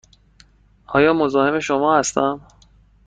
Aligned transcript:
آیا 0.87 1.13
مزاحم 1.13 1.59
شما 1.59 1.97
هستم؟ 1.99 2.47